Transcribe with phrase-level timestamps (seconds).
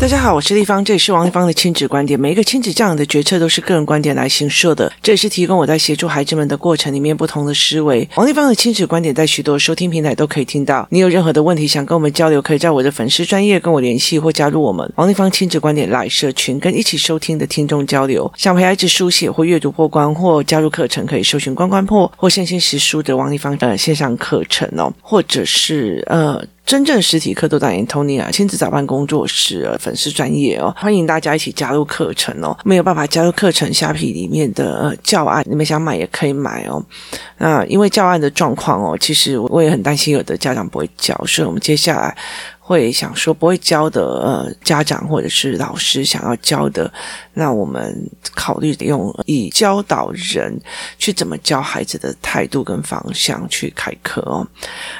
[0.00, 2.18] 大家好，我是丽芳，这里是王立芳的亲子观点。
[2.18, 8.08] 每一个亲子教养的决策都是个人观点来形设的，这也是提供我在协助孩子们的过程里面不同的思维。
[8.14, 10.86] 王立芳的亲子观点在许多收听平台都可以听到。
[10.92, 18.32] 你有任何的问题想跟我们交流，可以在我的粉丝专业跟我联系，或加入我们王立芳亲子观点来社群，跟一起收听的听众交流。
[18.36, 26.40] 想陪孩子书写或阅读破关，或加入课程，可以搜寻关关破或线性实书的王立芳的线上课程哦，或者是呃。
[26.68, 32.54] 真正实体课都代言 Tony 啊，亲子早班工作室粉丝专业哦，欢迎大家一起加入课程哦。
[32.62, 36.84] 没有办法加入课程，虾皮里面的教案，你们想买也可以买哦。
[37.38, 42.14] 那因为教案的状况哦，其实我也很担心有的家长不会教，所以我们接下来。
[42.60, 46.92] 会想说不会教的呃家长或者是老师想要教的，
[47.32, 50.56] 那我们考虑用以教导人
[50.98, 54.46] 去怎么教孩子的态度跟方向去开课哦。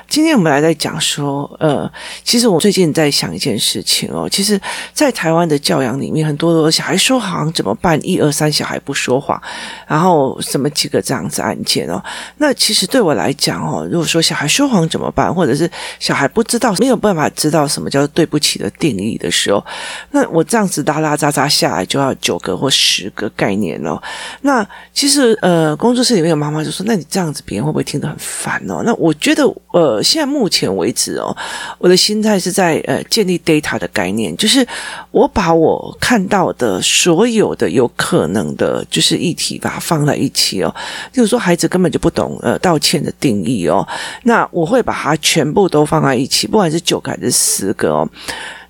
[0.08, 1.90] 今天我们来在讲说，呃，
[2.24, 4.60] 其实我最近在想一件事情哦，其实，
[4.92, 7.98] 在台湾的教养里面，很多的小孩说谎怎么办？
[8.02, 9.40] 一二三，小孩不说谎，
[9.86, 12.02] 然后什么几个这样子案件哦。
[12.38, 17.68] 那其实对我来讲哦，如果说小孩说谎怎么办，或者是小孩不知道没有办法知道。
[17.68, 19.62] 什么叫对不起的定义的时候，
[20.10, 24.00] 那我这样子拉拉杂杂下来就要九个或十个概念哦。
[24.42, 31.34] 那其实呃，工作室里面有妈妈就说：“那你这样子别人会不会听得很烦哦？”那我觉得呃，现在目前为止哦，
[31.78, 34.66] 我的心态是在呃建立 data 的概念，就是
[35.10, 40.74] 我把我看到的所有的有可能的，就是议题把它放在一起哦。
[41.10, 43.86] 就是说孩子根本就不懂呃道歉的定义哦，
[44.24, 47.72] 那我会把它全部都放在一起，不管是九个还是十。
[47.78, 48.08] 个哦。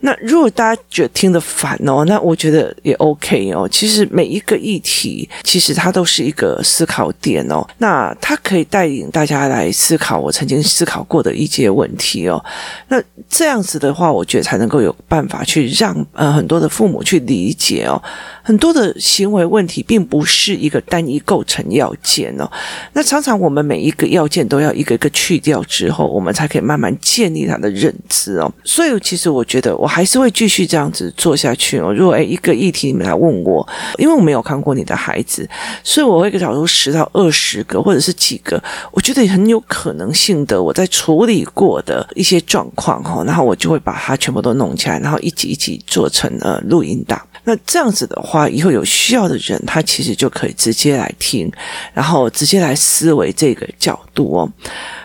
[0.01, 3.69] 那如果大家觉得听得烦哦，那我觉得也 OK 哦。
[3.71, 7.67] 其实每一个议题，其实它都是一个思考点哦。
[7.79, 12.43] 那它可以带领大家来思考我曾经思考过的一些问题哦。
[12.89, 18.01] 那这样子的话，我觉得才能够有办法去让呃很多的父母去理解哦。
[18.49, 22.51] 很多的行为问题并不是一个单一构成要件哦。
[22.95, 28.51] 那常常我们每一个要件都要一个一个去掉之后，我们才可以慢慢建立他的认知哦。
[28.65, 29.87] 所以其实我觉得我。
[29.99, 31.93] 还是会继续这样子做下去哦。
[31.93, 33.67] 如果诶一个议题你们来问我，
[33.97, 35.49] 因为我没有看过你的孩子，
[35.83, 47.21] 所以我会找出十到二十个或者是几个，我觉得很有可能性的我在处理过的一些状况哈，然后我就会把它全部都弄起来，然后一集一集做成呃录音档。
[47.43, 51.51] 那这样子的话，啊以后有需要的人他其实就可以直接来听，
[51.93, 54.53] 然后直接来思维这个角度哦。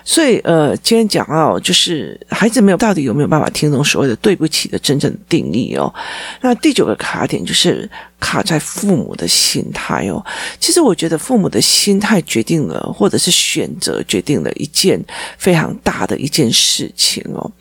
[0.05, 5.93] 所以，呃，今天讲到就是孩子没有到底有没有办法听懂所谓的对不起的真正定义哦。
[6.41, 7.89] 那第九个卡点就是。
[8.23, 10.23] 卡在父母的心态哦，
[10.57, 14.97] 其实我觉得父母的心态决定了，或者是选择决定了一件
[15.37, 17.51] 非常大的一件事情哦。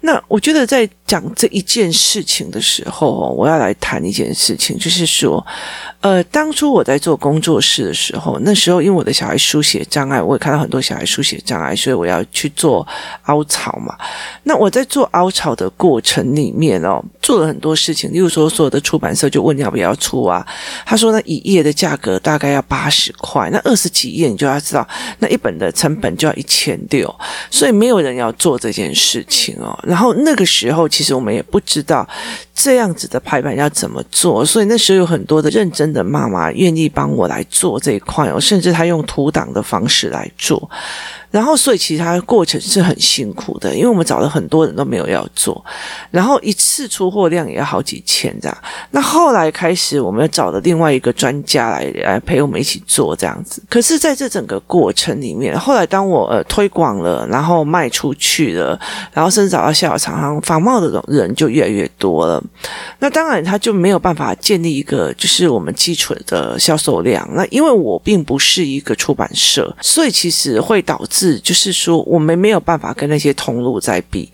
[0.00, 5.44] 那我觉得在讲这一件事情的时候哦，我要来谈一件事情，就是说，
[6.00, 12.86] 呃，当初我在做工作室的时候，那时候因为我的小孩书写障碍，我也看到很多小孩书写障碍，所以我要去做
[13.24, 13.98] 凹槽嘛。
[14.44, 19.92] 那我在做凹槽的过程里面哦，做了很多事情，例如说，所有的出版社就问要不要。
[20.04, 20.46] 出啊，
[20.84, 24.86] 他说呢，一页的价格大概要八十块，那二十几页你就要知道，
[25.20, 27.12] 那一本的成本就要一千六，
[27.50, 29.78] 所以没有人要做这件事情哦。
[29.82, 32.06] 然后那个时候，其实我们也不知道
[32.54, 40.70] 这样子的排版要怎么做，所以那时候有很多的认真的妈妈愿意帮我来做这一块哦，甚至他用图档的方式来做。
[41.34, 45.64] 然后，所以其实它的过程是很辛苦的，因为我们找了很多人都没有要做，
[46.12, 48.56] 然后一次出货量也要好几千这样。
[48.92, 53.60] 那后来开始，我们又找了另外一个专家来来陪我们一起做这样子。
[53.68, 58.78] 可是，在这整个过程里面，后来当我呃推广了，然后卖出去了，
[59.12, 62.40] 然后甚至找到下游厂商，仿冒的人就越来越多了。
[63.00, 67.28] 那当然，他就没有办法建立一个就是我们基础的销售量。
[67.32, 71.23] 那因为我并不是一个出版社，所以其实会导致。
[71.24, 74.30] 是就是说，我们没有办法跟那些通路在比，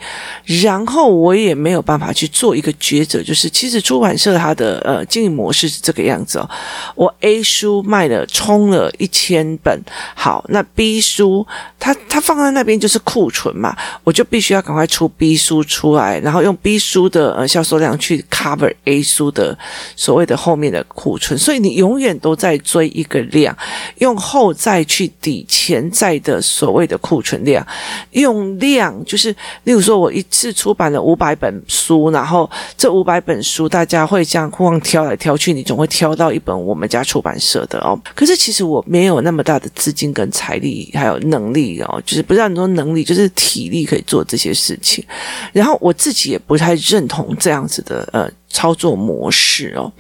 [0.63, 3.23] 然后我也没有办法去做一个抉择。
[3.23, 6.51] 就是其实出版社它的呃经营模式是这个样子哦，
[6.97, 9.81] 我 A 书卖了冲了一千本，
[10.17, 11.47] 好，那 B 书
[11.79, 19.57] 它它放在那边就是库存嘛，我就必须要赶快出 B 书出来，然后用 B 书的呃销售量去 cover A 书的
[19.95, 23.57] 所谓的后面的库存，所以你永远都在追一个量，
[23.99, 26.80] 用后再去抵前在的所谓。
[26.87, 27.67] 的库存量，
[28.13, 29.35] 用量就是，
[29.65, 37.99] 例如说，我一次出版了五百本书，然后这五百本书大家会这样互相挑来挑去，你总会挑到一本我们家出版社的哦。
[38.15, 45.05] 可是其实我没有那么大的资金跟财力，还有能力哦，就是不知道很多能力，就是体力可以做这些事情。
[45.53, 48.31] 然后我自己也不太认同这样子的呃。
[48.51, 49.91] 操作模式哦。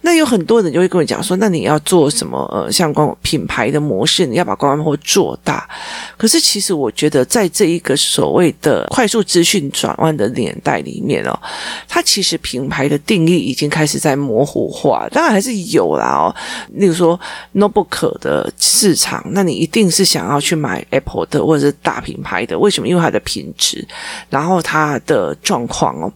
[0.00, 2.38] 那有很多人就会跟我讲说，那你要做什么？
[2.52, 5.68] 呃，像光品牌的模式，你要把官网或做大。
[6.16, 11.38] 可是其实我觉得，在这一个所谓的快速资讯转换的年代里面哦，
[11.86, 15.06] 它其实品牌的定义已经开始在模糊化。
[15.10, 16.34] 当然还是有啦哦，
[16.74, 17.18] 例如说
[17.54, 22.88] notebook 的市场，那你一定是想要去买 Apple 的或者是大品牌的，为什么？
[22.88, 23.86] 因为它的品质，
[24.30, 26.10] 然后它的状况哦。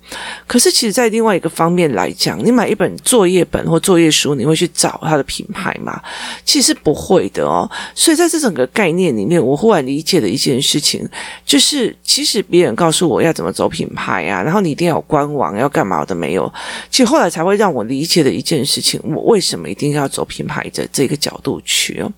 [0.47, 6.01] 可是其实，在另外一个方面来讲，你买一本作业本或作业书，你会去找它的品牌吗？
[6.45, 7.71] 其实不会的哦。
[7.95, 11.09] 所以在这整个概念里面，我忽然理解了一件事情，
[11.45, 16.53] 就是其实别人告诉我要怎么走品牌啊，然后你一定要有官网，要干嘛的没有。
[16.91, 22.13] 其实后来才会让我理解的一件事情，我为什么一定要走品牌的这个角度去哦。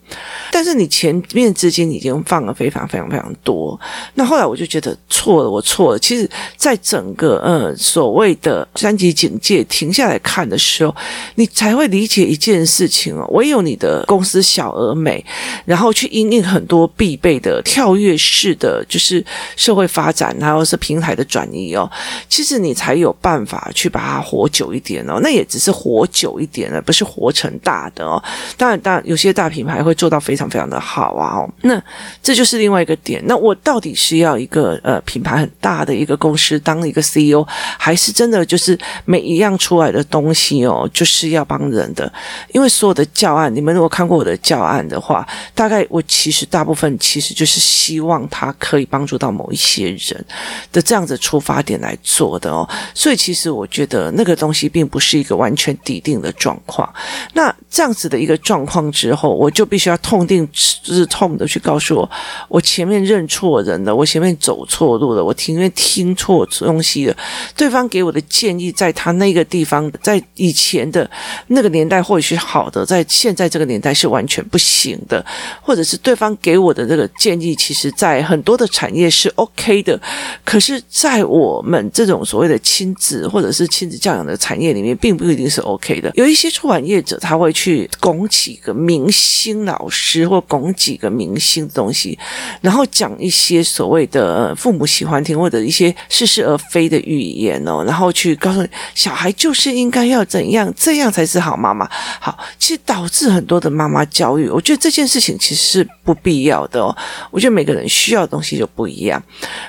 [0.50, 3.78] 但是你前面资金已经放了非常非常非常多，
[4.14, 5.98] 那后来我就觉得错了，我错了。
[5.98, 10.94] 其实，在整个呃所谓的三级警戒也停下来看的时候，
[11.36, 13.26] 你才会理解一件事情哦。
[13.32, 15.24] 唯有你的公司小而美，
[15.64, 19.24] 然后去因应很多必备的跳跃式的就是
[19.56, 21.90] 社会发展，还有是平台的转移哦。
[22.28, 25.18] 其实你才有办法去把它活久一点哦。
[25.22, 28.22] 那也只是活久一点了，不是活成大的哦。
[28.56, 31.50] 当然，当然有些大品牌会做到非常非常的好啊哦。
[31.62, 31.82] 那
[32.22, 33.22] 这就是另外一个点。
[33.26, 37.44] 那我到底是要一个呃品牌很大的一个公司当一个 CEO，
[37.78, 42.12] 还是真的就是每一样样出来的东西哦，就是要帮人的？
[42.52, 50.24] 因为所有的教案，你们如果看过我的教案的话，大概我其实大部分其实就是希望他可以帮助到某一些人
[50.70, 52.68] 的这样子出发点来做的哦。
[52.92, 56.92] 所以其实我觉得那个东西并不是一个完全底定的状况。
[57.32, 62.10] 那这样子的一个状况之后，我就必须要痛定思痛的去告诉我，
[62.48, 65.54] 我前面认错人了，我前面走错路了，我听。
[65.54, 67.16] 因为听错东西了，
[67.56, 71.10] 对方给我的建议，在他那一个地方，在以前的
[71.48, 75.24] 那个年代或许是好的，在现在这个年代是完全不行的，
[75.60, 80.00] 或者是对方给我的这个建议，其实在很多的产业是 OK 的，
[80.44, 86.10] 可是，在我们这种所谓的亲子或者是亲子教养的产业里面，并不一定是 OK 的。
[86.14, 92.18] 有一些出版业者，他会去拱几个明星老师，或拱几个明星的东西，
[92.60, 95.34] 然后讲一些所谓的父母喜欢听。
[95.34, 98.64] 或者一些似是而非的语言哦，然后去告诉，
[98.94, 101.88] 小孩还就是应该要怎样，这样才是好妈妈。
[102.20, 106.94] 好，其实导致很多的妈妈焦虑，我觉得这件事情其实是不必要的哦。
[107.30, 109.22] 我觉得每个人需要的东西就不一样，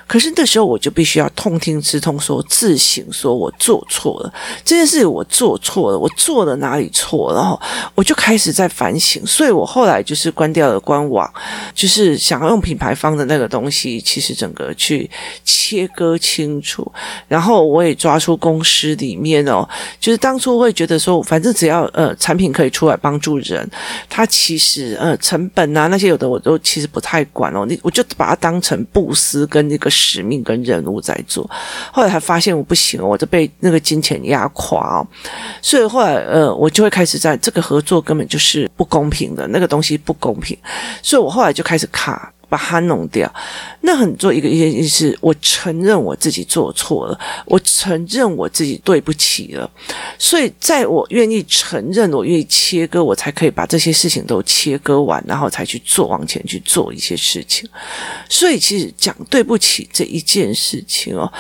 [0.05, 4.33] 可是那时候我就必须要痛听之痛，说自省，说我做错了
[4.65, 7.57] 这件事，我做错了，我做了哪里错，然后
[7.95, 9.25] 我就开始在反省。
[9.25, 11.33] 所以我后来就是关掉了官网，
[11.73, 15.09] 就是想要用品牌方的那个东西，其实整个去。
[15.45, 16.91] 切割清楚，
[17.27, 19.67] 然后我也抓出公司里面哦，
[19.99, 23.69] 就是当初会觉得说，反正只要呃产品可以出来帮助人，
[24.09, 31.49] 它其实呃成本啊那些有的我都其实不太管哦，你我就把它当成布施跟那个使命跟任务在做。
[31.91, 35.07] 后来还发现我不行，我就被那个金钱压垮哦，
[35.61, 40.57] 所以后来呃我就会开始在这个合作根本就是不公平的，那个东西不公平，
[41.01, 42.31] 所以我后来就开始卡。
[42.49, 43.31] 把它弄掉，
[43.81, 49.69] 那很做一个一件事，是我承认我自己做错了，我承认我自己对不起了，
[50.17, 57.69] 所以在我愿意承认，我愿意切割，我才可以把这些事情都切割完，然后才去做，往前去做一些事情。
[58.29, 61.31] 所以其实讲对不起这一件事情哦。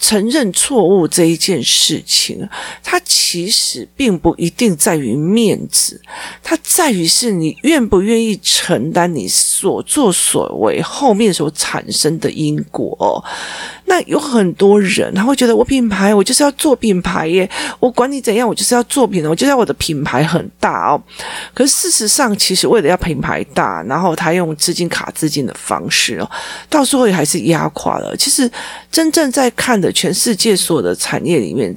[0.00, 2.48] 承认错误这一件事情，
[2.82, 6.00] 它其实并不一定在于面子，
[6.42, 13.22] 它在于是你愿不愿意承担你所作所为后面所产生的因果。
[13.84, 21.02] 那有很多人他会觉得，我品牌我就是要做品牌耶，我管你怎样，我就是要做品牌，我就要我的品牌很大哦。
[21.52, 26.30] 可是事实上，其实为了要品牌大，然后他用资金卡资金的方式哦，
[26.70, 28.16] 到时候也还是压垮了。
[28.16, 28.50] 其实
[28.90, 29.89] 真正在看的。
[29.92, 31.74] 全世界所有的产业里面，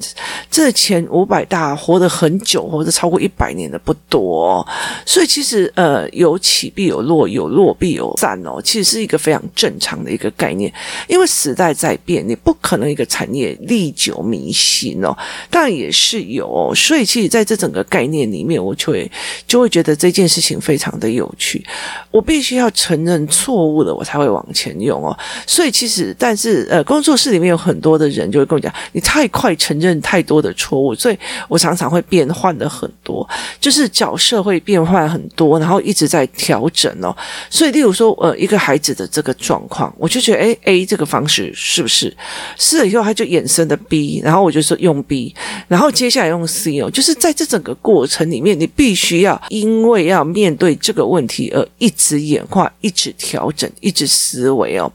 [0.49, 4.65] 这前五百大活得很久，活得超过一百年的不多，
[5.05, 10.71] 所以其实呃，有起必有落，有落必有散哦，其实是一个非常正常的一个概念。
[11.07, 15.15] 因为时代在变，你不可能一个产业历久弥新哦，
[15.49, 19.11] 当然也是有哦，所以其实在这整个概念里面，我就会
[19.47, 21.65] 就会觉得这件事情非常的有趣。
[22.11, 25.17] 我必须要承认错误了，我才会往前用哦。
[25.47, 28.02] 所以其实，但是呃，工作室里面有很多的。
[28.03, 31.17] 的人就会跟我讲，你太快承认太多的错误，所以
[31.47, 33.27] 我常常会变换的很多，
[33.59, 37.15] 就是角色会变换很多，然后一直在调整哦。
[37.49, 42.15] 所以，例如说，呃，一个孩子的这个状况，我就觉得，诶，A 这个方式是不是
[42.57, 45.33] 试了以后，他就衍生的 B，然后我就说用 B，
[45.67, 54.91] 然后接下来用 C 哦，就是在这整个过程里面，你必须要因为要面对这个问题而一直演化、一直调整、一直思维哦。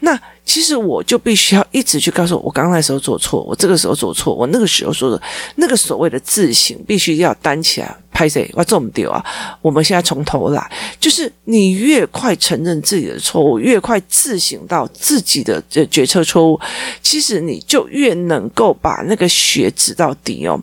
[0.00, 5.20] 那其实我就必须要一直去告诉我，我刚刚那时候做错，我这个时候做错，我那个时候说的
[5.56, 7.96] 那个所谓的自省，必须要担起来。
[8.14, 8.48] 拍谁？
[8.54, 9.22] 我这么丢啊！
[9.60, 16.58] 我们现在从头来，就是你越快承认自己的错误，越快自省到自己的这决策错误，
[17.02, 20.58] 其实你就越能够把那个血止到底哦。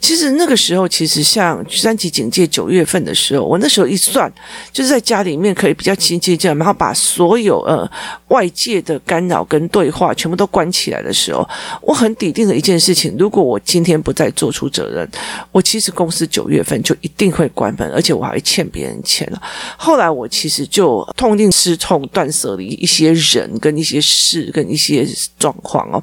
[0.00, 4.30] 其实那个时候，其实像三级警戒九月份的时候，我那时候一算，
[4.72, 7.88] 就是在家里面可以比较亲近这样，然后把所有呃
[8.28, 11.48] 外界的干扰跟对话全部都关起来的时候，
[11.82, 15.08] 我很笃定的一件事情：如果我今天不再做出责任，
[15.52, 16.95] 我其实公司九月份就。
[17.00, 19.42] 一定会关门，而且我还会欠别人钱了。
[19.76, 25.06] 后来我其实就痛定思痛，断舍离一些人跟一些事跟一些
[25.38, 26.02] 状况哦，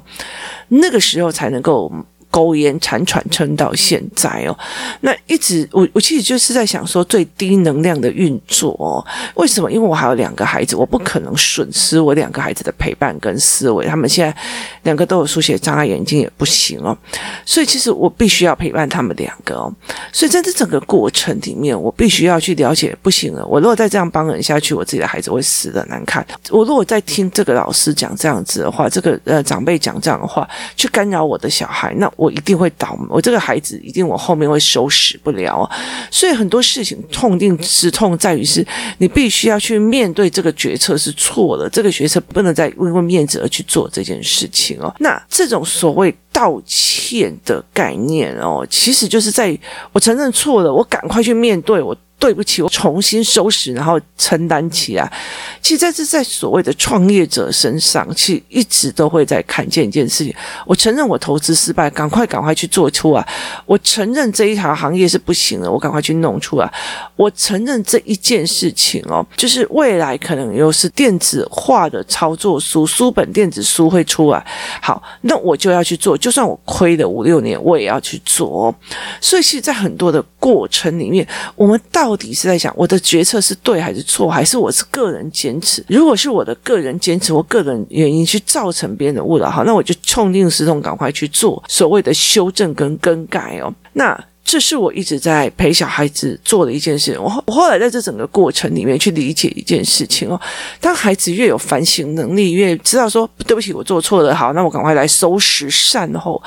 [0.68, 1.92] 那个时候才能够。
[2.34, 4.58] 苟延残喘撑到现在哦，
[5.02, 8.98] 那一直我我其实就是在想说最低能量的运作哦，
[9.36, 9.70] 为什么？
[9.70, 13.86] 因为我还有两个孩子，我不可能损失我两个孩子的陪伴跟思维。
[13.86, 14.36] 他们现在
[14.82, 16.98] 两个都有书写障碍，眼睛也不行哦，
[17.46, 19.72] 所以其实我必须要陪伴他们两个哦。
[20.12, 26.26] 所以在这整个过程里面，我必须要去了解，不行了，我如果再这样帮人下去，我自己的孩子会死的难看。
[26.50, 32.23] 我如果再听这个老师讲这样子的话，这个呃长辈讲这样的话，去干扰我的小孩，那我。
[32.24, 35.68] 我一定会倒霉，我这个孩子一定我后面会收拾不了，
[36.10, 38.66] 所以很多事情痛定思痛在于是，
[38.98, 44.94] 你必须要去面对这个决策是错的，这个决策不能再因为面子而去做这件事情哦。
[44.98, 49.56] 那这种所谓道歉的概念哦，其实就是在
[49.92, 51.94] 我承认错了，我赶快去面对我。
[52.24, 55.12] 对不起，我重新收拾，然后承担起来。
[55.60, 60.34] 其实在这在所谓的创业者身上，其实一直都会在看见一件事情。
[60.64, 63.28] 我承认我投资失败，赶快赶快去做出来。
[63.66, 66.72] 我承认这一条行业是不行的，我赶快去弄出来。
[67.14, 74.42] 我承认这一件事情哦，就是未来可能又是电子化的操作书，书本电子书会出来。
[74.80, 78.74] 好，那我就要去做，就算我亏了五六年，我也要去做。
[79.20, 85.84] 所以，其实，在很多的过程里面，我们到到底是在想我的决策是对还是错，还是我是个人坚持？
[85.88, 93.74] 如果是我的个人坚持，我个人原因去造成别人的误导，好，那我就痛定思痛，赶快去做所谓的修正跟更改哦。
[93.92, 94.16] 那。
[94.44, 97.18] 这是我一直在陪小孩子做的一件事。
[97.18, 100.38] 我我后来在这整个过程里面去理解一件事情哦。
[100.80, 106.40] 当孩子越有反省能力，越知道说对不起，我做错了，好，那我赶快来收拾善后。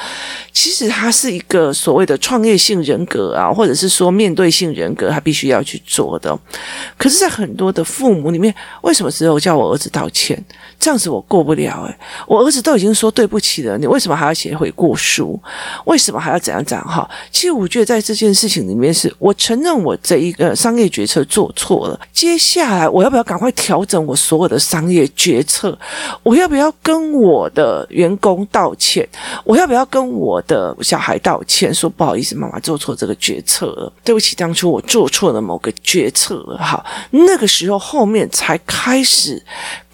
[0.54, 6.38] 其实他是一个所谓的创业性人格啊，或者是说面对性人格，他必须要去做的。
[6.98, 10.42] 可是，在很多的父母里面，为什么只有叫我儿子道歉？
[10.88, 15.38] 这样子我过不了诶，我儿子都已经说对不起了，你为什么还要写悔过书？
[15.86, 16.88] 为什么还要怎样怎样？
[16.88, 17.88] 哈，其实我觉得。
[17.88, 21.98] 在这件事情里面是，我承认我这一个商业决策做错了。
[22.12, 25.78] 接下来，我要不要赶快调整我所有的商业决策？
[26.22, 29.08] 我要不要跟我的员工道歉？
[29.46, 31.74] 我要不要跟我的小孩道歉？
[31.74, 36.58] 说不好意思，妈妈做错这个决策了，对不起，当初我做错了某个决策了。
[36.58, 39.42] 哈，那个时候后面才开始。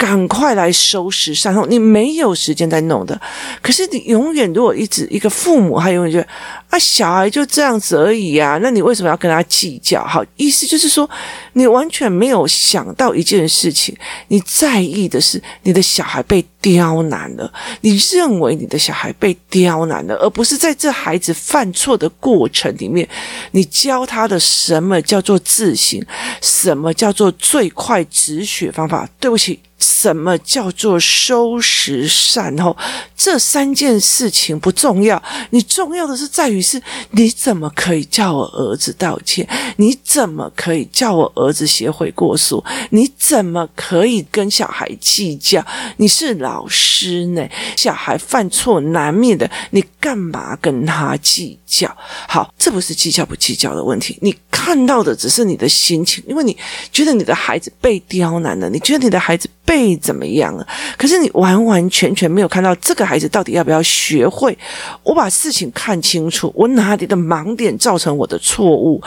[0.04, 3.18] 赶快来收拾善后，你没有时间再弄的。
[3.62, 6.28] 可是你永远如果一直一个父母，他永远觉得
[6.70, 10.04] 啊，小孩就这样子而已啊，那你为什么要跟他计较？
[10.06, 11.10] 好，意思就是说，
[11.54, 13.96] 你完全没有想到一件事情，
[14.28, 23.08] 你在意的是你的小孩被刁难了，你认为你的小孩被刁难了，而不是在这孩子犯错的过程里面，
[23.52, 26.06] 你教他的什么叫做自省，
[26.42, 29.08] 什么叫做最快止血方法？
[29.18, 29.62] 对不起。
[29.84, 32.76] 什么叫做收拾善后？
[33.18, 39.48] 这三件事情不重要，你重要的是在于是，你怎么可以叫我儿子道歉？
[39.78, 42.64] 你怎么可以叫我儿子写悔过书？
[42.92, 45.66] 你怎么可以跟小孩计较？
[45.98, 47.48] 你是老师呢，
[47.78, 51.96] 小孩犯错难免的，你干嘛跟他计较？
[52.28, 56.58] 好，这不是计较不计较的问题，你看到的只是你的心情，因为你
[56.92, 59.50] 觉得你的孩子被刁难了，你觉得你的孩子。
[59.66, 60.68] 被怎么样了？
[60.98, 64.58] 可是你完完全全没有看到这个孩子到底要不要学会。
[65.04, 69.02] 我把事情看清楚，我哪里的盲点造成我的错误，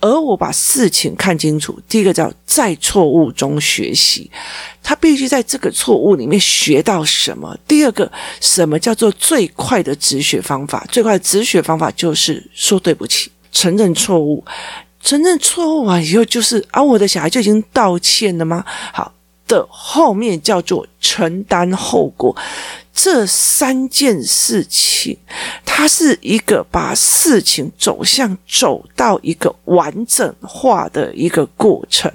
[0.00, 1.78] 而我把事情看清楚。
[1.88, 4.30] 第一个叫在错误中学习，
[4.82, 7.56] 他必须在这个错误里面学到什么。
[7.66, 8.10] 第二个，
[8.40, 10.86] 什么叫做最快的止血方法？
[10.90, 14.44] 最快的止血方法就是说对不起，承认错误，
[15.02, 18.64] 承认错误完以后就是啊，我的小孩就已经道歉了吗？
[18.92, 19.12] 好。
[19.52, 22.34] 的后面叫做承担后果，
[22.94, 25.18] 这三件事情，
[25.66, 32.10] 它是一个把事情走向走到一个完整化的一个过程。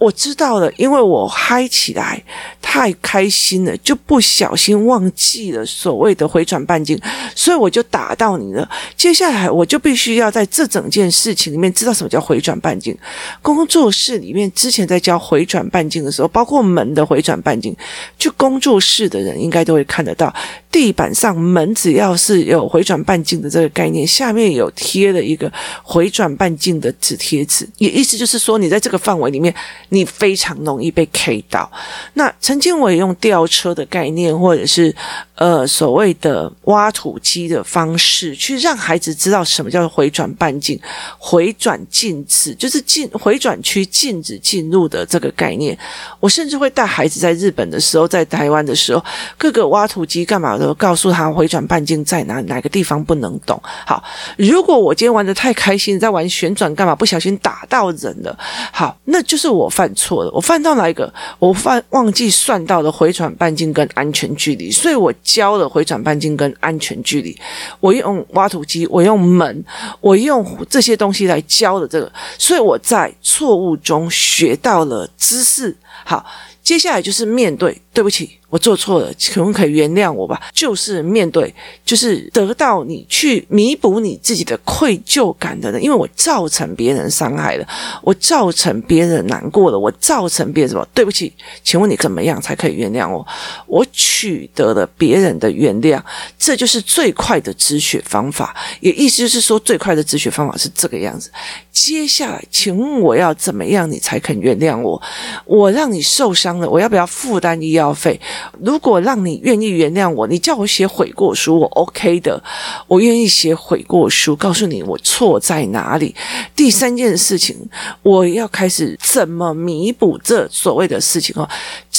[0.00, 2.20] 我知道了，因为我嗨起来
[2.62, 6.98] 太开心了，就不小心忘记了所谓的回转半径，
[7.36, 8.66] 所以我就打到你了。
[8.96, 12.96] 接下来我就必须要在这整件事情里面知道什么叫回转半径。
[13.42, 17.76] 工作室里面之前在教回转半径的时候，包括门的回转半径，
[18.18, 20.34] 就工作室的人应该都会看得到。
[20.70, 29.52] 地板上门只要是有回转半径的这个概念，下面有贴了一个回转半径的纸贴纸，也意思就是说，你在这个范围里面，
[29.88, 31.70] 你非常容易被 K 到。
[32.14, 34.94] 那曾经我也用吊车的概念，或者是
[35.40, 40.78] 呃所谓的挖土机的方式，去让孩子知道什么叫回转半径、
[41.16, 45.76] 回转禁止，就是进回转区禁止进入的这个概念。
[46.20, 49.02] 我甚至会带孩子在日本的时候，在台湾的时候，
[49.38, 50.58] 各个挖土机干嘛？
[50.58, 53.58] 都告诉他回转半径在哪，哪个地方不能动。
[53.86, 54.04] 好，
[54.36, 56.94] 如果我今天玩得太开心，在玩旋转干嘛？
[56.94, 58.38] 不小心打到人了。
[58.70, 60.30] 好，那就是我犯错了。
[60.34, 61.10] 我犯到哪一个？
[61.38, 67.36] 我犯忘记算到了回转半径跟安全距离，所以我教了回转半径跟安全距离。
[67.78, 69.64] 我用挖土机，我用门，
[70.00, 75.76] 我用这些东西来教的这个，所以我在错误中学到了知识。
[76.04, 76.24] 好，
[76.62, 78.36] 接下来就是面对，对不起。
[78.50, 80.42] 我做错了，可不可以原谅我吧？
[80.52, 81.54] 就是面对，
[81.84, 87.68] 就是得到你去弥补你自己的愧疚感的人，因为我造成别人伤害了，
[88.02, 90.84] 我造成别人难过了，我造成别人什么？
[90.92, 91.32] 对不起，
[91.62, 93.24] 请问你怎么样才可以原谅我？
[93.68, 96.02] 我取得了别人的原谅，
[96.36, 98.56] 这就是最快的止血方法。
[98.80, 101.30] 也意思就是说，最快的止血方法是这个样子。
[101.70, 105.00] 接下来，请问我要怎么样你才肯原谅我？
[105.44, 108.20] 我让你受伤了，我要不要负担医药费？
[108.60, 112.42] 如果让你愿意原谅我，你叫我写悔过书，我 OK 的，
[112.86, 116.14] 我愿意写悔过书，告诉你我错在哪里。
[116.54, 117.56] 第三件事情，
[118.02, 121.48] 我要开始怎么弥补这所谓的事情哦。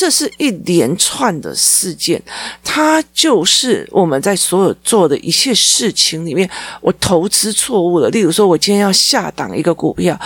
[0.02, 2.20] 这是一连串的事件，
[2.64, 6.50] 它就是我们在所有做的一切事情里面，
[6.82, 8.10] 我投资错误了。
[8.10, 10.20] 例如说，我今天要下档一个股票，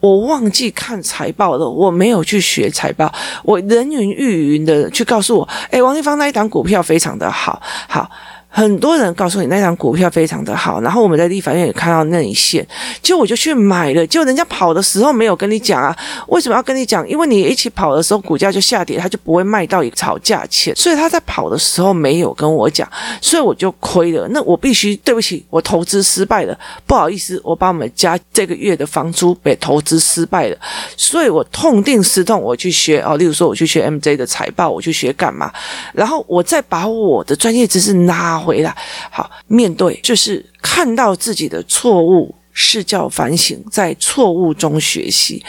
[0.00, 3.12] 我忘记看财报了，我没有去学财报，
[3.44, 8.10] 我人云亦云的去告诉我，哎，王立芳那一档股票非常的好，好。
[8.50, 12.66] 很多人告诉你那张股票非常的好，然后我们在立法院也看到那一线，
[13.02, 15.94] 就我就去买了，就人家跑的时候没有跟你讲啊，
[16.28, 17.06] 为什么要跟你讲？
[17.06, 24.26] 因为你一起跑的时候股价就下跌，他就不会卖到一个炒价钱，所以他在跑的时候没有跟我讲，所以我就亏了。
[24.30, 30.56] 那我必须对不起，我投资失败了，不好意思，我把我们家这个月的房租给投资失败了，
[30.96, 35.52] 所以我痛定思痛，我去学哦，例如说我去学 MJ 的财报，我去学干嘛？
[35.92, 38.37] 然后我再把我的专业知识拿。
[38.38, 38.74] 回来，
[39.10, 42.34] 好，面对，就是看到自己的错误。
[42.60, 45.40] 是叫反省，在错误中学习。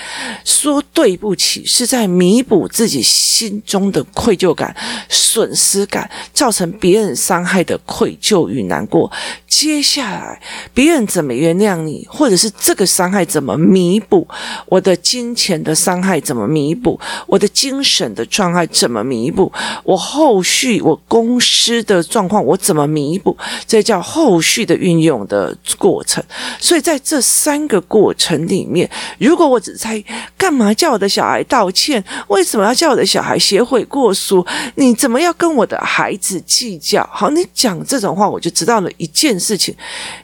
[0.46, 4.76] 说对不起，是在弥补自己心中的愧疚感、
[5.10, 9.12] 损失感，造成别人伤害的愧疚与难过。
[9.48, 10.40] 接下来，
[10.72, 14.28] 别人怎么原谅你，或者是这个伤害怎么弥补？
[14.68, 17.00] 我的金钱的伤害怎么弥补？
[17.26, 19.52] 我的精神的状态怎么弥补？
[19.84, 23.36] 我后续我公司的状况我怎么弥补？
[23.66, 26.24] 这叫后续的运用的过程。
[26.60, 30.04] 所以在这三个过程里面，如果我只猜
[30.38, 34.46] 干嘛叫我的小孩道歉，为什么要叫我的小孩写悔过书？
[34.76, 37.08] 你怎么要跟我的孩子计较？
[37.12, 39.76] 好，你讲这种话，我就知道了一件事情，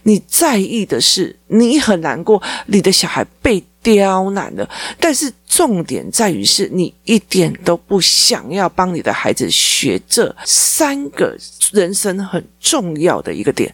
[0.03, 4.67] 你在意的是你很难过，你的小孩被刁难了，
[4.99, 11.37] 但是重点在于是你一点都不想要帮你的孩子学这三个
[11.71, 13.73] 人生很重要的一个点。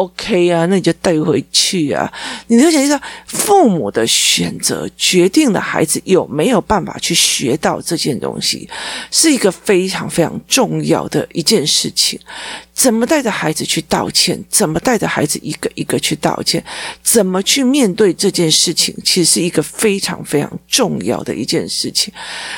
[0.00, 2.10] OK 啊，那你就带回去啊。
[2.46, 8.68] 你就想一下，父母的选择决定了孩子有没有办法去学到这件东西，
[9.10, 12.18] 是一个非常非常重要的一件事情。
[12.72, 14.42] 怎么带着孩子去道歉？
[14.48, 16.64] 怎么带着孩子一个一个去道歉？
[17.02, 18.94] 怎么去面对这件事情？
[19.04, 22.10] 其实是一个非常非常重要的一件事情。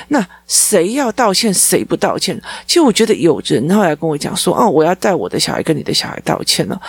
[0.09, 2.41] 那谁要道歉，谁不道歉？
[2.69, 6.81] 其实我觉得有人后来跟我讲说：“哦，我要带我的小孩跟你的小孩道歉了。”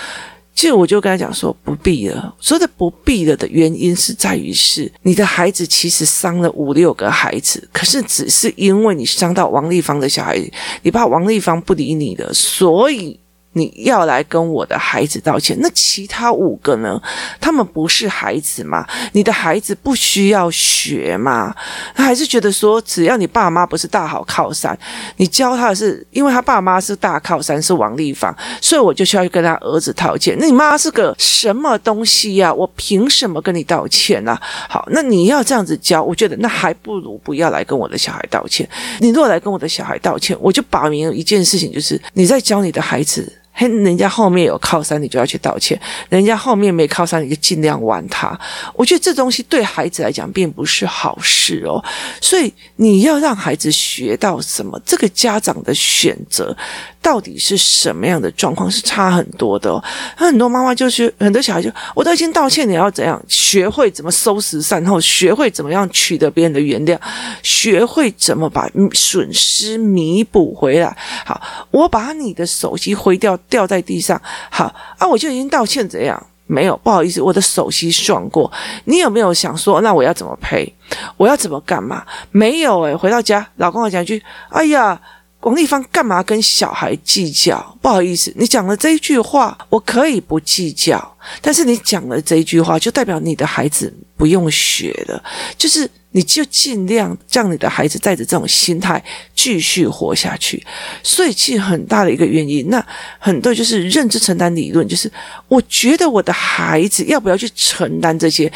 [0.55, 10.39] 其实我就跟他讲说不必了，说的不必了的原因是在于是你的孩子其实伤了五六个孩子，可是只是因为你伤到王丽芳的小孩，
[10.83, 13.19] 你怕王丽芳不理你了，所以
[13.53, 17.01] 你要来跟我的孩子道歉，那其他五个呢？
[17.39, 18.85] 他们不是孩子吗？
[19.13, 21.55] 你的孩子不需要学吗？
[21.95, 24.77] 他还是觉得说，只要你爸妈不是大好靠山，
[25.17, 30.35] 你教他的是，因为他爸妈是大靠山，是王立芳，所以我就需要去跟他儿子道歉。
[30.39, 32.53] 那你妈是个什么东西呀？
[32.53, 34.37] 我凭什么跟你道歉呢？
[34.67, 38.67] 好，那你要这样子教，我觉得那还不如不要来跟我的小孩道歉。
[38.99, 43.31] 你若来跟我的小孩道歉，我就把明一件事情，就是你在教你的孩子。
[43.53, 45.77] 嘿，人家后面有靠山，你就要去道歉；
[46.09, 48.37] 人家后面没靠山，你就尽量玩他。
[48.73, 51.83] 我觉得这东西对孩子来讲并不是好事哦。
[52.19, 56.55] 所以你要让孩子学到什么，这个家长的选择。
[57.03, 59.83] 到底是什么样的状况是差很多的？
[60.15, 66.97] 很多妈妈就是很多小孩就我都已经道歉，你要怎样学会怎么收拾善后，学会怎么样取得别人的原谅，
[67.43, 70.97] 学会怎么把损失弥补回来。
[71.25, 76.25] 好，我把你的手机毁掉掉在地上，好啊，我就已经道歉，怎样？
[76.47, 78.49] 没有，不好意思，我的手机撞过。
[78.85, 80.73] 你有没有想说，那我要怎么赔？
[81.17, 82.05] 我要怎么干嘛？
[82.31, 84.97] 没有诶，回到家，老公我讲一句，哎呀。
[85.43, 87.77] 王立芳干嘛跟小孩计较？
[87.81, 95.21] 不好意思，你讲了这一句话，我可以不计较，但是你讲了这一句话，就代表你的孩子不用学了，
[95.57, 99.03] 就是你就尽量让你的孩子带着这种心态
[99.35, 100.65] 继续活下去。
[101.03, 102.85] 所以，其实很大的一个原因，那
[103.19, 105.11] 很多就是认知承担理论，就是
[105.49, 108.51] 我觉得我的孩子要不要去承担这些。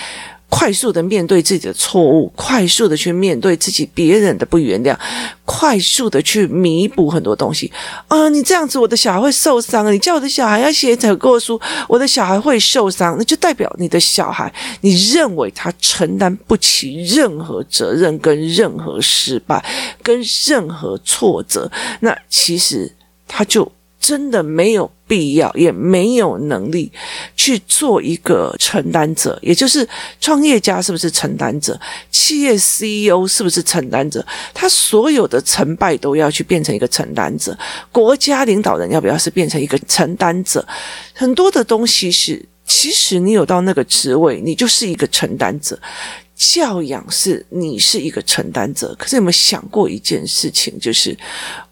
[0.50, 4.98] 快速的面对自己的错误，快速的去面对自己别人的不原谅，
[5.44, 7.72] 快速的去弥补很多东西
[8.08, 9.92] 啊、你这样子，我的小孩会受伤。
[9.94, 19.64] 你叫我的小孩要写悔过书，我的小孩会受伤，那就代表你的小孩，你认为他承担不起任何责任、跟任何失败、
[20.02, 22.92] 跟任何挫折，那其实
[23.28, 23.70] 他就。
[24.00, 26.92] 真的没有必要，也没有能力
[27.36, 29.88] 去做一个承担者，也就是
[30.22, 31.80] 创业家是不是承担者？
[32.12, 34.26] 企业 CEO 是不是承担者？
[34.54, 37.58] 他所有的成败都要去变成一个承担者。
[37.92, 40.66] 国家领导人要不要是变成一个承担者？
[41.14, 45.78] 很多的东西是，其实你有到那个职位，你就是一个承担者。
[46.36, 51.18] 教养是你是一个承担者，可是有没有想过一件事情，就是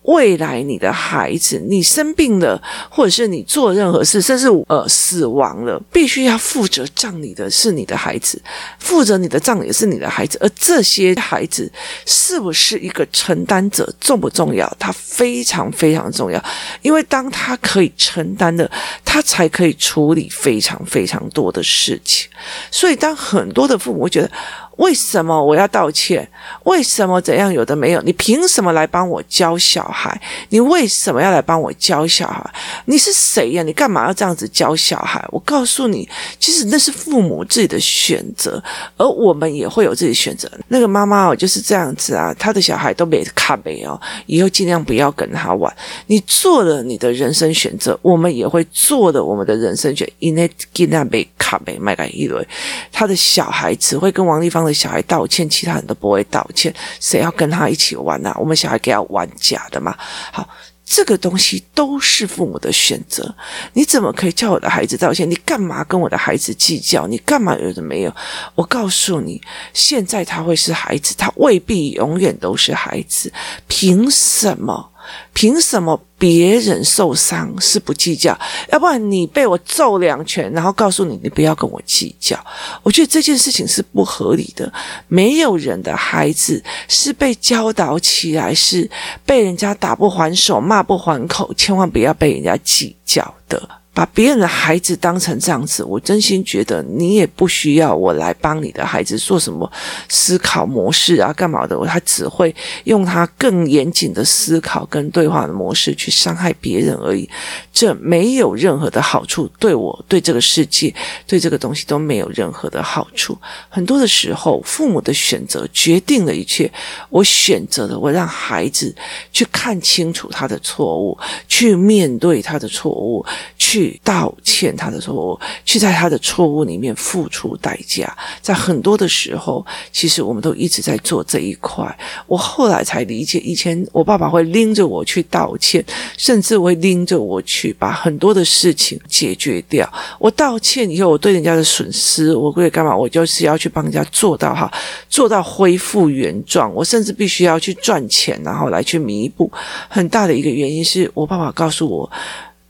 [0.06, 8.42] 未来你的孩子，你生病了，或者是你做任何事，甚至呃死亡了，必须要负责葬礼的是你的孩子，
[8.80, 11.72] 负责你的葬礼是你的孩子，而这些孩子
[12.06, 14.72] 是不是一个承担者重不重要？
[14.78, 16.44] 他非常非常重要，
[16.82, 18.70] 因为当他可以承担的，
[19.04, 22.30] 他才可以处理非常非常多的事情。
[22.70, 24.32] 所以当很多的父母会觉得，
[24.78, 26.28] 为什么我要道歉？
[26.64, 27.52] 为什么怎样？
[27.54, 28.02] 有的没有？
[28.02, 30.20] 你凭什么来帮我教小孩？
[30.50, 32.44] 你为什么要来帮我教小孩？
[32.86, 33.64] 你是谁呀？
[33.64, 35.24] 你干嘛要这样子教小孩？
[35.32, 36.08] 我告诉你，
[36.40, 38.62] 其实那是父母自己的选择，
[38.98, 40.52] 而我们也会有自己选择。
[40.68, 45.74] 那个妈妈哦，就是这样子啊，她的小孩都没卡没哦，以后尽量不要跟他玩。
[46.08, 50.14] 你做了你的人生选择，我们也会做的我们的人生选择。
[50.20, 52.46] 因为尽量被卡没卖给一轮，
[52.92, 56.74] 他的小孩只会跟王丽芳小孩道歉，其他人都不会道歉。
[57.00, 58.36] 谁要跟他一起玩、啊？
[58.40, 59.96] 我们小孩给他玩假的嘛？
[60.32, 60.48] 好，
[60.86, 63.34] 这个东西都是父母的选择。
[63.74, 65.30] 你怎么可以叫我的孩子道歉？
[65.30, 67.08] 你干嘛跟我的孩子计较？
[67.08, 68.16] 你干嘛有的没有？
[68.54, 69.42] 我告诉你，
[69.74, 73.32] 现在他会是孩子，他未必永远都是孩子。
[73.68, 74.92] 凭什么？
[75.34, 78.38] 凭什么别人受伤是不计较？
[78.72, 82.38] 要不然你被我揍两拳，然后告诉你，你不要跟我计较。
[82.84, 84.72] 我觉得这件事情是不合理的。
[85.08, 88.90] 没有人的孩子是被教导起来，是
[89.26, 93.70] 被人家打不还手、骂不还口，千万不要被人家计较的。
[93.96, 99.72] 把别人的孩子当成这样子，我真心觉得你也不需要我来帮你的孩子做什么
[100.10, 101.80] 思考模式啊，干嘛的？
[101.88, 102.54] 他只会
[102.84, 107.30] 用他更严谨的思考跟对话的模式去伤害别人而已，
[107.72, 110.94] 这没有任何的好处，对我、对这个世界、
[111.26, 113.38] 对这个东西都没有任何的好处。
[113.70, 116.70] 很多的时候，父母的选择决定了一切。
[117.10, 118.94] 我选择了，我让孩子
[119.32, 123.26] 去看清楚他的错误，去面对他的错误，
[123.58, 123.85] 去。
[124.04, 128.16] 道歉他的错误，去在他的错误里面付出代价。
[128.42, 131.86] 在很多的时候，其实我们都一直在做这一块。
[132.28, 135.84] 我后来才理解，以前我爸爸会拎着我去道歉，
[136.18, 139.92] 甚至会拎着我去把很多的事情解决掉。
[140.20, 142.96] 我道歉以后，我对人家的损失，我会干嘛？
[142.96, 144.72] 我就是要去帮人家做到哈，
[145.10, 146.74] 做到恢复原状。
[146.74, 149.52] 我甚至必须要去赚钱，然后来去弥补。
[149.90, 152.12] 很大的一个原因是我爸爸告诉我。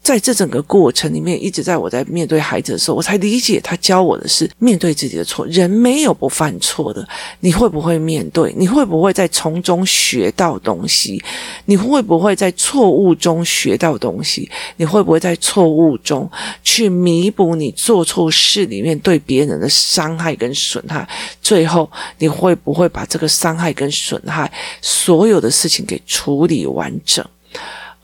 [0.05, 5.43] 在这整个过程里面，一直在我在面对孩子的时候，我才理解他教我的是面对自己的错。
[5.47, 7.03] 人没有不犯错的，
[7.39, 8.53] 你会不会面对？
[8.55, 11.19] 你会不会在从中学到东西？
[11.65, 14.47] 你会不会在错误中学到东西？
[14.77, 16.29] 你会不会在错误中
[16.63, 21.09] 去弥补你做错事里面对别人的伤害跟损害？
[21.41, 21.89] 最后，
[22.19, 24.51] 你会不会把这个伤害跟损害
[24.83, 27.25] 所有的事情给处理完整？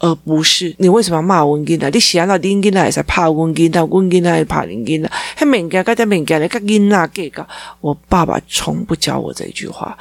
[0.04, 1.88] 而不是你为什么要骂温金啊？
[1.94, 3.86] 你想到林金啊，还是怕温金啊？
[3.86, 5.12] 温金啊，还是怕林金啊？
[5.36, 7.48] 还敏感，该在敏感的，该金啊，给个。
[7.82, 9.96] 我爸爸从不教我这一句话，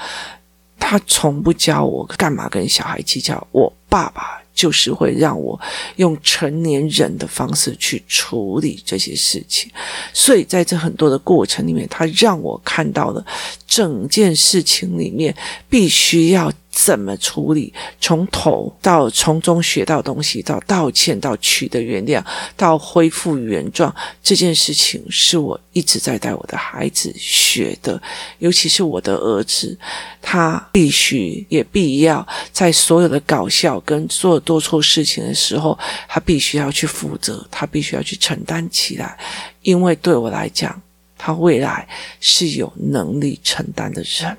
[0.79, 3.47] 他从不教我干嘛跟小孩计较。
[3.53, 5.61] 我爸爸就是会让我
[5.97, 9.71] 用成年人的方式去处理这些事情，
[10.15, 13.23] 所以在这很多的过程里面，他让我看到了
[13.67, 15.37] 整件事情里面
[15.69, 16.51] 必须要。
[16.71, 17.73] 怎么处理？
[18.01, 22.25] 从头到从中学到东西，到道歉，到取得原谅，
[22.57, 28.01] 到恢复原状，这件事情是我一直在带我的孩子学的。
[28.39, 29.77] 尤其是我的儿子，
[30.23, 35.79] 他必须也必要在所有的搞笑跟做多错事情的时候，
[36.09, 39.19] 他必须要去负责，他必须要去承担起来。
[39.63, 40.81] 因为对我来讲，
[41.19, 41.87] 他未来
[42.21, 44.37] 是有能力承担的人。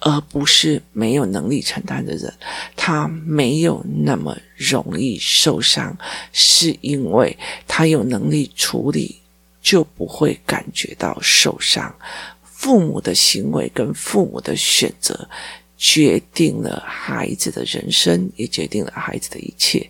[0.00, 2.32] 而不是没有能力承担的人，
[2.76, 5.96] 他没有那么容易受伤，
[6.32, 7.36] 是因为
[7.66, 9.20] 他有能力处理，
[9.62, 11.94] 就不会感觉到受伤。
[12.42, 15.28] 父母的行为跟父母的选择，
[15.76, 19.80] 决定了孩子的人生，也决定了孩子的一切。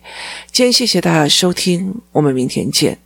[0.51, 2.97] 今天谢谢大家的收听，我们明天见。